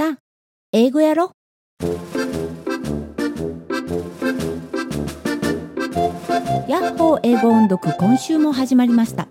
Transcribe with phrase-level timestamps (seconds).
[0.00, 0.18] さあ、
[0.72, 1.32] 英語やろ？
[6.66, 9.28] ヤッホー英語音読今週も始まりました。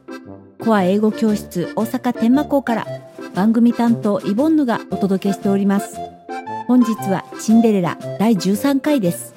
[0.63, 2.85] コア英語教室大阪天満校から
[3.33, 5.97] 番組担当イボンヌがお届けしております。
[6.67, 9.33] 本日はシンデレラ第13回です。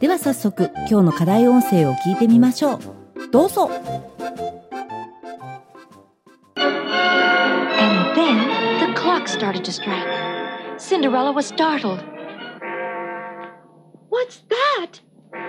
[0.00, 2.80] では早速今日の課題音声を聞いてみましょう。
[3.30, 3.70] どうぞ
[6.56, 7.00] And
[8.14, 10.43] then the clock started to strike.
[10.77, 12.03] Cinderella was startled.
[14.09, 15.01] What's that?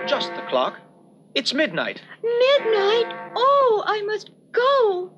[0.07, 0.79] Just the clock.
[1.33, 2.01] It's midnight.
[2.21, 3.31] Midnight?
[3.35, 5.11] Oh, I must go.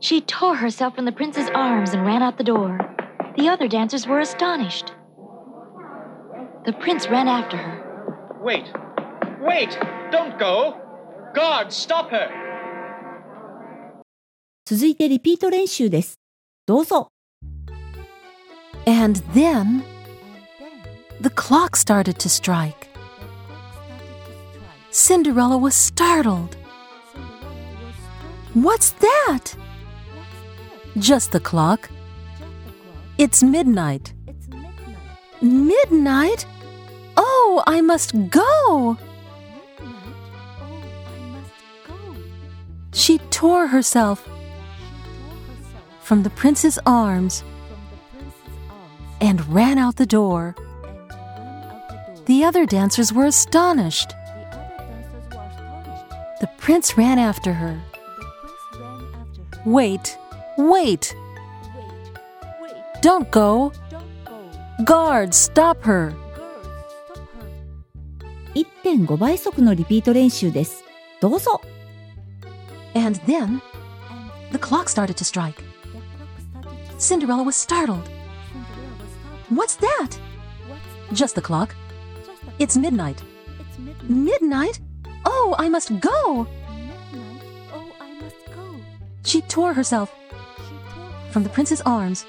[0.00, 2.78] She tore herself from the prince's arms and ran out the door.
[3.36, 4.92] The other dancers were astonished.
[6.66, 8.38] The prince ran after her.
[8.42, 8.70] Wait.
[9.40, 9.78] Wait!
[10.10, 10.80] Don't go!
[11.34, 12.28] Guard, stop her!
[14.64, 16.20] 続いてリピート練習です。
[16.66, 17.08] どうぞ
[18.85, 19.83] And then
[21.19, 22.89] the clock started to strike.
[24.91, 26.55] Cinderella was startled.
[28.53, 29.55] What's that?
[30.97, 31.89] Just the clock.
[33.17, 34.13] It's midnight.
[35.41, 36.45] Midnight?
[37.17, 38.97] Oh, I must go.
[42.93, 44.27] She tore herself
[46.01, 47.43] from the prince's arms
[49.22, 50.54] and ran out the door.
[52.26, 54.10] The other dancers were astonished.
[56.40, 57.80] The prince ran after her.
[59.64, 60.16] Wait,
[60.56, 61.14] wait.
[63.00, 63.72] Don't go.
[64.84, 66.14] Guard, stop her.
[68.54, 70.82] 1.5倍速のリピート練習です。
[71.20, 71.60] どうぞ
[72.94, 73.60] And then
[74.50, 75.62] the clock started to strike.
[76.98, 78.08] Cinderella was startled.
[79.55, 80.09] What's that?
[81.11, 81.75] Just the clock.
[82.59, 83.21] It's midnight.
[84.03, 84.79] Midnight?
[85.25, 86.47] Oh, I must go.
[89.23, 90.13] She tore herself
[91.31, 92.25] from the prince's arms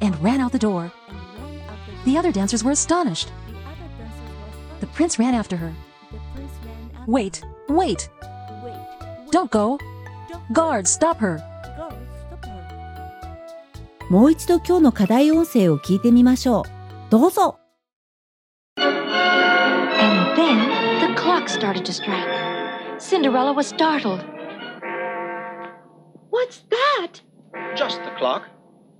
[0.00, 0.92] and ran out the door.
[2.04, 3.32] The other dancers were astonished.
[4.80, 5.72] The prince ran after her.
[7.06, 8.08] Wait, wait.
[9.30, 9.78] Don't go.
[10.52, 11.51] Guards, stop her.
[14.11, 16.63] もう一度今日の課題音声を聞いてみましょう。
[17.09, 17.57] どうぞ
[18.77, 20.59] And then
[20.99, 22.99] the clock started to strike.
[22.99, 24.23] Cinderella was startled.
[26.29, 27.21] What's that?
[27.75, 28.43] Just the clock.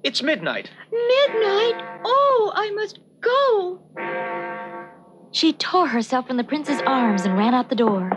[0.03, 0.69] It's midnight.
[0.91, 1.75] Midnight?
[2.05, 3.79] Oh, I must go.
[5.31, 8.09] She tore herself from the prince's arms and ran out the door.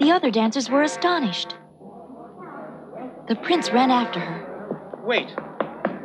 [0.00, 1.54] The other dancers were astonished.
[3.28, 5.02] The prince ran after her.
[5.04, 5.28] Wait.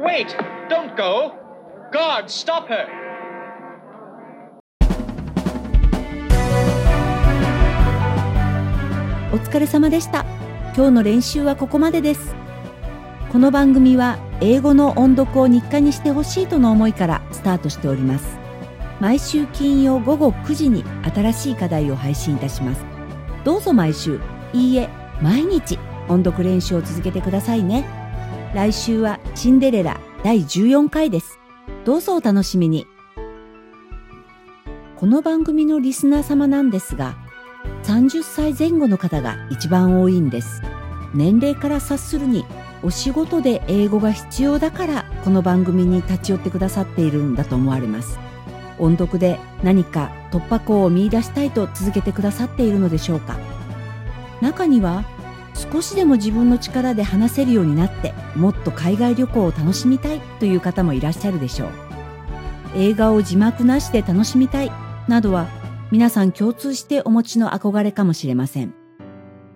[0.01, 0.29] Wait!
[0.71, 1.33] Don't go!
[1.93, 2.87] Guard, stop her!
[9.33, 10.25] お疲れ様でした。
[10.77, 12.37] 今日の練習はここまでです。
[13.33, 18.39] この番組は英語の音読を日課にしてほしいとの思いからスタートしております。
[19.01, 22.85] 毎週金曜午後9時に新しい課題を配信いたします。
[23.43, 24.21] どうぞ毎週、
[24.53, 24.89] いいえ、
[25.21, 25.77] 毎日
[26.09, 27.98] 音読練習を続けてくださいね。
[28.55, 31.39] 来週はシンデレラ第14回です。
[31.85, 32.87] どうぞお楽しみに。
[34.97, 37.17] この番組のリスナー様なんですが、
[37.85, 40.63] 30歳前後の方が一番多いんです
[41.15, 42.45] 年齢から察するに
[42.83, 48.19] お仕事で英語が必要だからこの番組に立ち寄ってくださっているんだと思われます
[48.79, 53.39] 音読で何か突破口を見出したいと続けてくださっているのでしょうか
[54.41, 55.05] 中には
[55.59, 61.71] 少しでも自分の力で話せるようになってもっと海外旅行を楽しみたいという方もいらっしゃるでしょう
[62.77, 64.71] 映画を字幕なしで楽しみたい
[65.09, 65.49] などは
[65.91, 68.75] 皆さん共通してお持ちの憧れかもしれません。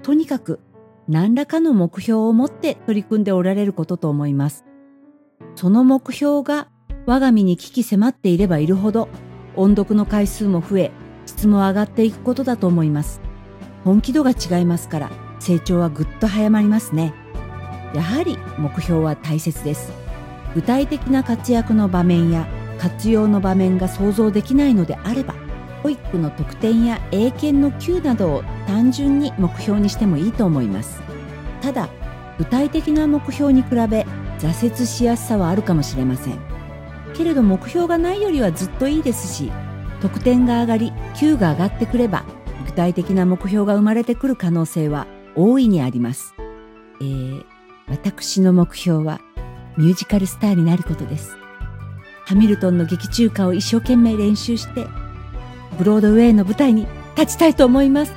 [0.03, 0.61] とにかく
[1.07, 4.65] 何らかの目標を持って取り組んでおられることと思います。
[5.55, 6.69] その目標が
[7.07, 9.09] 我が身に危機迫っていればいるほど
[9.57, 10.91] 音読の回数も増え
[11.27, 13.21] 質も上がっていくことだと思います。
[13.85, 15.11] 本気度が違いますから
[15.43, 17.13] 成長はぐっと早まりますね。
[17.95, 19.93] やはり目標は大切です。
[20.55, 22.47] 具体的な活躍の場面や
[22.79, 25.35] 活用の場面が想像できないのであれば
[25.83, 31.01] 保育の得点や英検の Q などを単純に目標にしてもいいと思います
[31.61, 31.89] ただ
[32.39, 34.07] 具体的な目標に比べ
[34.39, 36.39] 挫折しやすさはあるかもしれません
[37.15, 39.53] けれど目標がないよりはずっといいですし
[40.01, 42.25] 得点が上がり Q が上がってくれば
[42.67, 45.07] 具体的な目標が生まれてくる可能性は
[45.37, 46.35] 大いにあります
[47.01, 47.45] えー、
[47.89, 49.21] 私の目標は
[49.77, 51.37] ミュージカルスターになることです
[52.25, 54.87] ハミルトンの劇中歌を一生懸命練習して、
[55.79, 56.87] ブロードウェイの舞台に
[57.17, 58.15] 立ちたいと思います。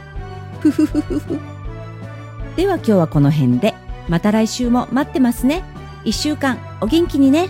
[0.59, 1.39] ふふふふふ。
[2.55, 3.73] では今日はこの辺で、
[4.07, 5.63] また来週も待ってますね。
[6.03, 7.49] 一週間お元気にね。